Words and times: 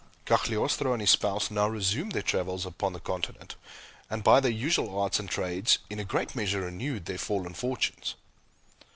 Cagliostro 0.25 0.93
and 0.93 1.01
his 1.01 1.11
spouse 1.11 1.51
now 1.51 1.67
resumed 1.67 2.13
their 2.13 2.23
travels 2.23 2.65
upon 2.65 2.93
the 2.93 2.99
Continent, 2.99 3.55
and, 4.09 4.23
by 4.23 4.39
their 4.39 4.49
usual 4.49 4.99
arts 4.99 5.19
and 5.19 5.29
trades, 5.29 5.77
in 5.91 5.99
a 5.99 6.03
great 6.03 6.33
measure 6.35 6.61
renewed 6.61 7.05
their 7.05 7.19
fallen 7.19 7.53
fortunes. 7.53 8.15